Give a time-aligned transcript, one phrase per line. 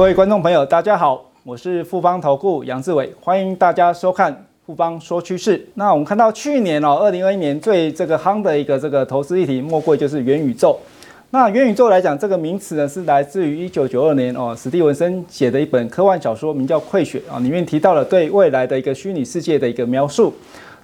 [0.00, 4.34] 各位观众朋友，大家好，我是富邦投顾杨志伟，欢迎大家收看
[4.64, 5.62] 富邦说趋势。
[5.74, 10.80] 那我们看到去年哦，二零二一年最这个夯的一个这个投资议题，莫过于就是元宇宙。
[11.28, 20.32] 那元宇宙来讲，这个名词呢是来自于一九九二年哦，史蒂文森写的一本科幻小说，名叫《溃雪》啊，里面提到了对未来的一个虚拟世界的一个描述。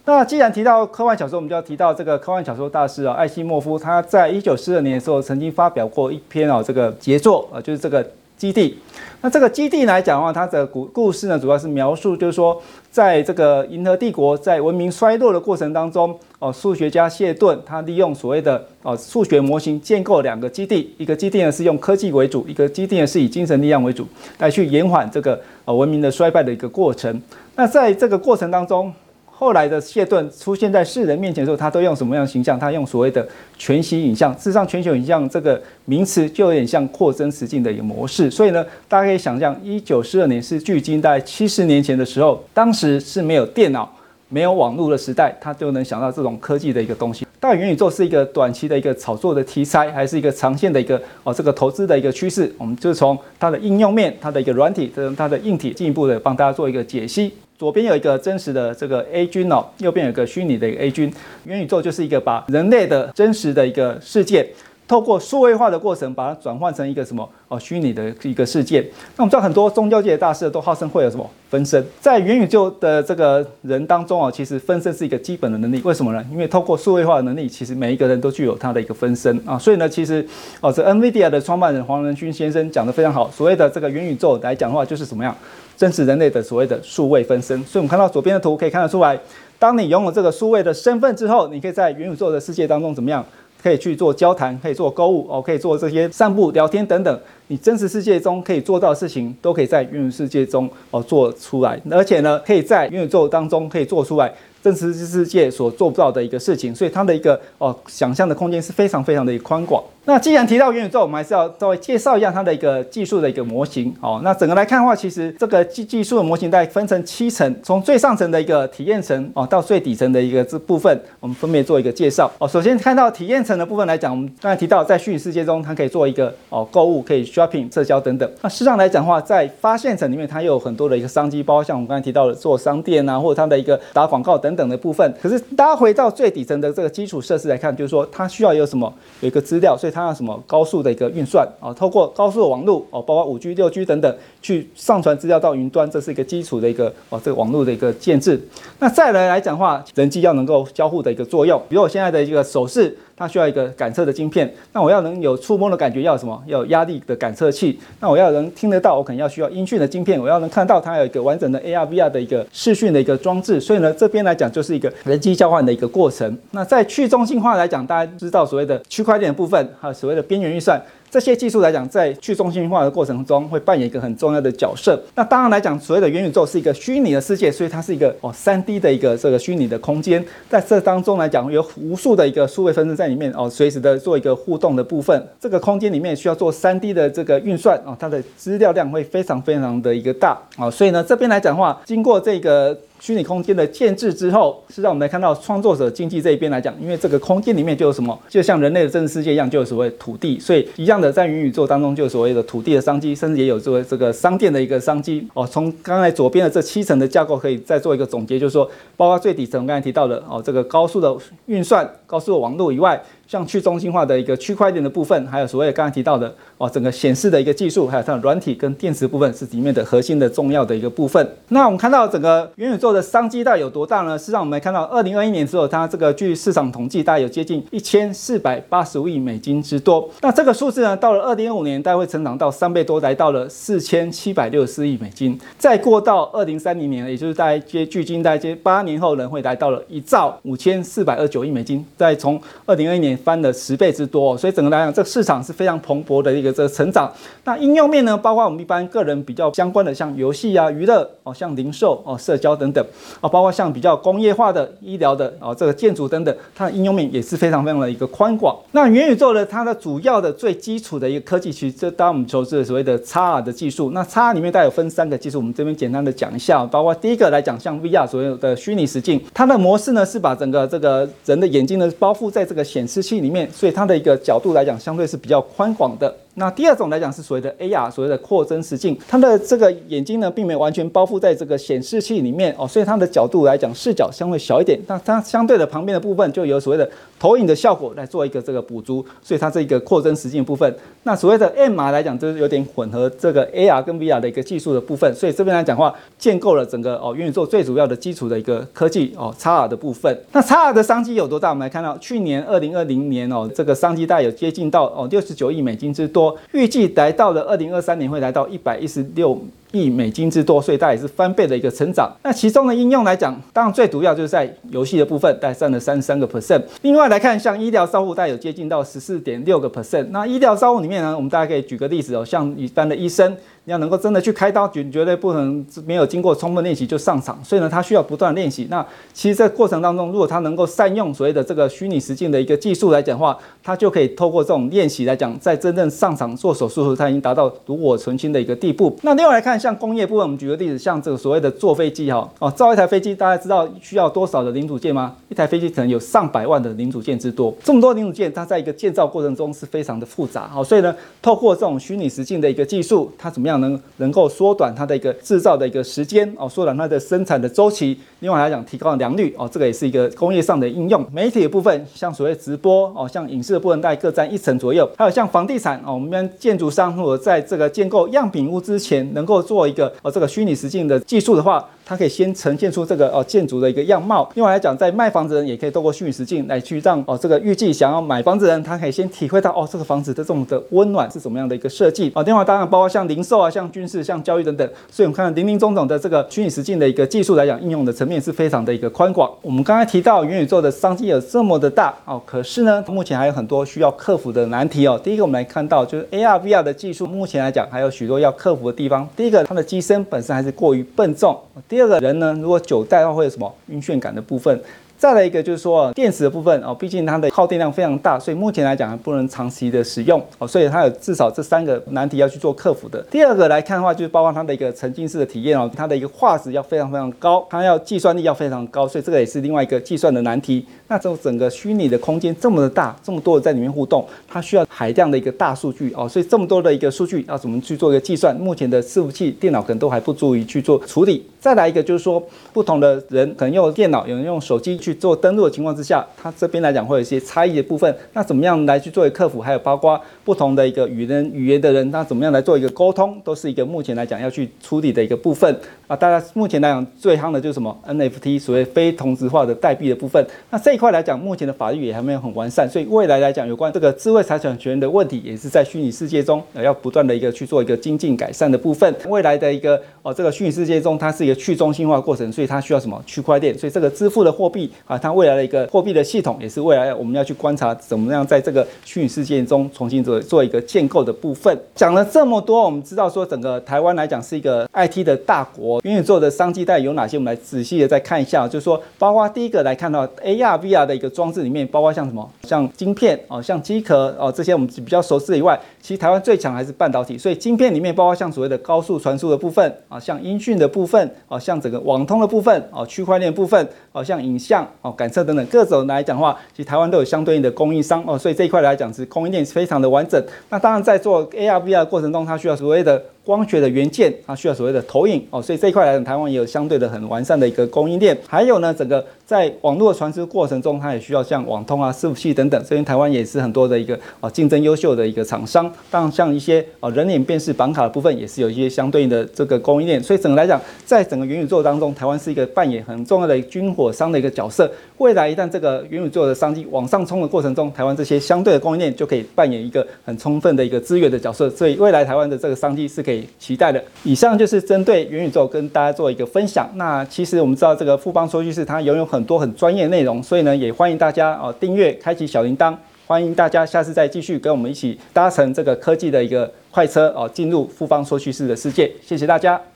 [0.04, 8.06] 那既然提到科幻小说，我们就要提到这个科幻小说大师啊，艾西莫夫，他在一九四二年的时候曾经发表过一篇哦，这个杰作啊，就是这个。
[8.36, 8.78] 基地，
[9.22, 24.06] 那这个基地来讲的话，它的故故事呢，主要是描述，就是说，在这个银河帝国在文明衰落的过程当中，哦，数学家谢顿他利用所谓的哦数学模型建构两个基地，一个基地呢是用科技为主，一个基地呢是以精神力量为主，
[24.38, 27.20] 来去延缓这个呃文明的衰败的一个过程。
[27.54, 28.92] 那在这个过程当中，
[29.38, 32.58] 后来的谢顿出现在世人面前的时候，他都用什么样的形象？
[32.58, 33.26] 他用所谓的
[33.58, 34.32] 全息影像。
[34.32, 38.30] 事实上，全球影像这个名词就有点像扩增实境的一个模式。
[38.30, 43.94] 所以呢，大家可以想象，一九四二年是距今大概七十年前的时候，当时是没有电脑、
[44.30, 47.26] 没有网络的时代，他就能想到这种科技的一个东西。
[47.38, 52.50] 到底元宇宙是一个短期的一个炒作的题材，还是一个长线的一个哦这个投资的一个趋势？
[52.56, 57.34] 我们就从它的应用面、它的一个软体跟它的硬体进一步的帮大家做一个解析。
[57.58, 61.12] 左边有一个真实的这个 A 君哦，右边有一个虚拟的一个 A 君。
[61.44, 64.46] 元宇宙就是一个把人类的真实的一个世界，
[64.88, 68.80] 透过数位化的过程，把它转换成一个什么哦虚拟的一个世界。
[69.16, 75.80] 那我们知道很多宗教界的大师都号称会有什么分身，在元宇宙的这个人当中啊，其实分身是一个基本的能力。
[75.84, 76.24] 为什么呢？
[76.30, 79.58] 因为透过数位化的能力，其实每一个人都具有他的一个分身啊。
[79.58, 80.24] 所以呢，其实
[80.60, 83.30] 哦，这 NVIDIA 的创办人黄仁勋先生讲得非常好。
[83.30, 85.34] 所谓的这个元宇宙来讲的话，就是什么样？
[85.76, 89.18] 真实人类的所谓的数位分身，所以我们看到左边的图可以看得出来，
[89.58, 93.22] 当你拥有这个数位的身份之后，你可以在元宇宙的世界当中怎么样？
[93.66, 97.20] 可以去做交谈，可以做购物哦，可以做这些散步、聊天等等。
[97.48, 104.32] 你真实世界中可以做到的事情，都可以在元宇世界中哦做出来，而且呢，可以在元宇宙当中可以做出来。
[104.62, 109.82] 真实世界所做不到的一个事情，所以它的一个哦想象的空间是非常非常的宽广。
[110.08, 114.20] 那既然提到元宇宙，我们还是要稍微介绍一下它的一个技术的一个模型哦。
[114.22, 122.46] 那整个来看的话，其实这个技技术的模型大概分成七层，从最上层的一个体验层哦到最底层的一个这部分，我们分别做一个介绍哦。
[122.46, 128.30] 首先看到体验层的部分来讲，我们刚才提到在虚拟世界中，它可以做一个哦购物，可以 shopping 社交等等。
[128.42, 148.46] 那事实上来讲的话，在发现层里面，它又有很多的一个商机，包括像我们刚才提到的做商店啊，或者它的一个打广告等等的部分，可是大家回到最底层的这个基础设施来看，就是说它需要有什么，有一个资料，所以它什么高速的一个运算啊，透过高速的网络哦，包括五 G、六 G 等等，去上传资料到云端，这是一个基础的一个哦，这个网络的一个建制。
[148.78, 152.96] 那再来来讲话，人机要能够交互的一个作用，比如我现在的一个手势。
[153.16, 156.42] 它需要一个感测的晶片，那我要能有触摸的感觉，要什么？
[156.46, 157.78] 要有压力的感测器。
[157.98, 160.20] 那我要能听得到，我可能要需要音讯的晶片。
[160.20, 163.58] 我要能看到，它有一个完整的 AR、VR 的一个视讯的一个装置。
[163.58, 166.36] 所以呢，这边来讲就是一个人机交换的一个过程。
[166.50, 170.78] 那在去中心化来讲，大家知道所谓的区块链的部分，还有所谓的边缘运算。
[171.16, 175.02] 这些技术来讲，在去中心化的过程中会扮演一个很重要的角色。
[175.14, 180.22] 那当然来讲，所谓的元宇宙是一个虚拟的世界，所以它是一个哦三 D 的一个这个虚拟的空间。
[180.50, 185.26] 在这当中来讲，有无数的一个数位分身在里面哦，随时的做一个互动的部分。
[185.40, 190.70] 这个空间里面需要做三 D 的这个运算哦，它的资料量会非常非常的一个大哦。
[190.70, 192.78] 所以呢，这边来讲的话，经过这个。
[192.98, 205.46] 虚拟空间的建置之后，是让我们来看到创作者经济这一边来讲，因为这个空间里面就有什么，就像人类的真实世界一样，就有所谓土地，所以一样的在元宇宙当中就有所谓的土地的商机，甚至也有作为这个商店的一个商机哦。
[205.46, 213.02] 从刚才左边的这七层的架构可以再做一个总结，就是说，包括最底层刚才提到的哦，这个高速的运算、高速的网络以外。
[213.26, 221.28] 像去中心化的一个区块链的部分，还有所谓刚才提到的哦，整个显示的一个技术，还有它软体跟电池部分是里面的核心的重要的一个部分。
[221.48, 224.16] 那我们看到整个元宇宙的商机大概有多大呢？
[224.16, 230.08] 实际上我们看到二零二一年之后，它这个据市场统计，大概有接近一千四百八十五亿美金之多。
[230.22, 235.36] 那这个数字呢，到了二零二五年，大概会成长到三倍多，来到了四千七百六十四亿美金。
[235.58, 241.84] 再过到二零三零年，也就是大概接距今大概接八年后呢，会来到了一兆五千四百二十九亿美金。
[241.96, 243.15] 再从二零二一年。
[243.16, 247.12] 翻了十倍之多，所以整个来讲，这个市场是非常蓬勃的一个这个成长。
[247.44, 252.84] 那应用面呢，包括我们一般个人比较相关的，像游戏啊、娱乐哦，像零售哦、社交等等
[253.20, 258.56] 啊，包括像比较工业化的、医疗的哦，这个建筑等等，它的应用面也是非常非常的一个宽广。
[258.72, 263.90] 那元宇宙呢，它的主要的最基础的一个科技，其实这当我们熟知的所谓的 XR 的技术。
[263.92, 276.12] 那 XR 里面大有分三个技术，我们这边简单的讲一下，包括第一个来讲，像 VR 所有的虚拟实境，它的模式呢是把整个这个人的眼睛呢包覆在这个显示器里面，所以它的一个角度来讲，相对是比较宽广的。
[276.38, 284.78] 那第二种来讲是所谓的 AR，所谓的扩增实境，它的这个眼睛呢，并没有完全包覆在这个显示器里面哦，所以它的角度来讲视角相对小一点。
[284.86, 286.86] 那它相对的旁边的部分就有所谓的
[287.18, 290.76] 投影的效果来做一个这个补足，所以它这一个扩增实境部分。
[291.04, 295.10] 那所谓的 MR 来讲，就是有点混合这个 AR 跟 VR 的一个技术的部分。
[295.14, 300.14] 所以这边来讲话，建构了整个哦元宇宙最主要的基础的一个科技哦 XR 的部分。
[300.32, 301.48] 那 XR 的商机有多大？
[301.48, 309.38] 我们来看到去年二零二零年哦，这个商机大概有接近到哦六十九亿美金之多，预计来到了二零二三年会来到一百一十六
[309.76, 312.10] 亿美金之多，所以大概也是翻倍的一个成长。
[312.22, 316.62] 那其中的应用来讲，当然最主要就是在游戏的部分，大概占了三十三个 percent。
[316.82, 320.06] 另外来看，像医疗照护，大概有接近到十四点六个 percent。
[320.10, 323.36] 那医疗照护里面呢，我们大家可以举个例子哦，像一般的医生。
[323.68, 328.68] 你要能够真的去开刀，绝绝对不能没有经过充分练习就上场，所以呢，他需要不断练习。
[328.70, 338.96] 那其实，在过程当中，如果他能够善用所谓的这个虚拟实境的一个技术来讲的话，他就可以透过这种练习来讲，在真正上场做手术时，他已经达到炉火纯青的一个地步。
[339.02, 345.16] 那另外来看，像工业部分，我们举个例子，像这个所谓的坐飞机哈，哦，造一台飞机，大家知道需要多少的零组件吗？
[345.28, 350.46] 一台飞机可能有上百万的零组件之多，这么多零组件，它在一个建造过程中是非常的复杂。
[350.46, 357.98] 好，所以呢，透过这种虚拟实境的一个技术，它怎么样能能够缩短它的一个制造的一个时间哦，缩短它的生产的周期。
[358.20, 361.04] 另外来讲，提高良率哦，这个也是一个工业上的应用。
[361.12, 364.88] 媒体的部分，像所谓直播哦，像影视的部分，大概各占一成左右。
[364.96, 374.28] 还有像房地产哦，我们建筑商如果在这个建构样品屋之前，能够做一个呃这个虚拟实境的技术的话，它可以先呈现出这个哦建筑的一个样貌。
[374.34, 382.22] 另外来讲，在卖房子人也可以透过虚拟实境来去让哦这个预计想要买房子人，他可以先体会到哦这个房子的这种的温暖是怎么样的一个设计哦。
[382.24, 384.68] 另外当然包括像零售啊、像军事、像教育等等。
[384.90, 389.30] 所以我们看到林林总总的这个虚拟实境的一个技术来讲，应用的层面是非常的一个宽广。
[389.40, 395.00] 我们刚才提到元宇宙的商机有这么的大哦，可是呢，目前还有很多需要克服的难题哦。
[395.02, 399.08] 第一个，我们来看到就是 AR、VR 的技术，目前来讲还有许多要克服的地方。
[399.16, 401.38] 第一个，它的机身本身还是过于笨重。
[401.68, 404.58] 第第二个人呢，如果久戴的话会有什么晕眩感的部分。
[404.96, 413.02] 再来一个就是说电池的部分哦，毕竟它的耗电量非常大，所以目前来讲还不能长期的使用哦，所以它有至少这三个难题要去做克服的。
[413.10, 420.64] 第二个来看的话，就是包括它的一个沉浸式的体验哦，它的一个画质要非常非常高，它要计算力要非常高，所以这个也是另外一个计算的难题。
[420.88, 428.34] 那这种整个虚拟的空间这么的大，这么多的在里面互动，它需要海量的一个大数据哦，所以这么多的一个数据要怎么去做一个计算？
[428.34, 431.22] 目前的伺服器电脑可能都还不足以去做处理。
[431.46, 432.20] 再来一个就是说，
[432.52, 437.96] 不同的人可能用电脑，有人用手机去做登录的情况之下，它这边来讲会有一些差异的部分。
[438.14, 439.40] 那怎么样来去做一个克服？
[439.40, 445.56] 还有包括不同的一个语言语言的人，那怎么样来做一个沟通，都是一个目前来讲要去处理的一个部分
[445.86, 445.94] 啊。
[445.94, 450.26] 大家目前来讲最夯的就是什么 NFT，所谓非同质化的代币的部分。
[450.50, 458.92] 那这一块来讲，目前的法律也还没有很完善，所以未来来讲，有关这个智慧财产权的问题，也是在虚拟世界中呃要不断的一个去做一个精进改善的部分。
[459.06, 463.56] 未来的一个哦，这个虚拟世界中，它是一个去中心化过程，所以它需要什么区块链？
[463.56, 471.56] 所以这个支付的货币啊，它未来的一个货币的系统，也是未来我们要去观察怎么样在这个虚拟世界中重新做做一个建构的部分。
[471.74, 477.16] 讲了这么多，我们知道说整个台湾来讲是一个 IT 的大国，元宇宙的商机带有哪些？
[477.18, 500.22] 我们来仔细的再看一下，就是说，包括第一个来看到 AR、VR 的一个装置里面，包括像什么，像晶片哦，像机壳哦，这些我们比较熟悉以外，其实台湾最强还是半导体，所以晶片里面包括像所谓的高速传输的部分啊，像音讯的部分哦，像整个网通的部分哦，区块链部分哦，像影像哦、感测等等各种来讲的话，其实台湾都有相对应的供应商哦，所以这一块来讲是供应链是非常的完整。
[500.50, 508.16] 那当然在做 AR、VR 的过程中，它需要所谓的光学的元件，它需要所谓的投影哦，所以这一块来讲，台湾也有相对的很完善的一个供应链。
[508.28, 515.68] 还有呢，整个在网络传输过程中，它也需要像网通啊、伺服器等等，所以台湾也是很多的一个啊竞争优秀的一个厂商。
[515.90, 520.00] 当然，像一些啊人脸辨识绑卡的部分，也是有一些相对应的这个供应链。
[520.00, 524.70] 所以整个来讲，在整个元宇宙当中，台湾是一个扮演很重要的军火商的一个角色。
[524.98, 531.50] 未来一旦这个元宇宙的商机往上冲的过程中，台湾这些相对的供应链就可以扮演一个很充分的一个资源的角色。
[531.50, 533.26] 所以未来台湾的这个商机是可以。
[533.38, 533.82] 期待的。
[534.02, 536.68] 以上就是针对元宇宙跟大家做一个分享。
[536.74, 542.74] 那其实我们知道这个富邦说趋势它拥有很多很专业的内容，所以呢也欢迎大家哦订阅、开启小铃铛。
[543.06, 548.90] 欢迎大家下次再继续跟我们一起搭乘这个科技的一个快车哦，进入富邦说趋势的世界。
[549.00, 549.75] 谢谢大家。